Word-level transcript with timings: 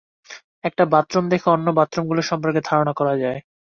একটা 0.63 0.83
বাথরুম 0.93 1.25
দেখে 1.31 1.47
অন্য 1.49 1.67
বাথরুমগুলি 1.77 2.23
সম্পর্কে 2.29 2.61
ধারণা 2.69 2.93
করা 2.99 3.13
যায়। 3.23 3.39